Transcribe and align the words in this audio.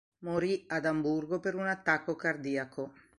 Morì 0.25 0.63
ad 0.67 0.85
Amburgo 0.87 1.39
per 1.39 1.53
un 1.53 1.67
attacco 1.67 2.15
cardiaco. 2.15 2.91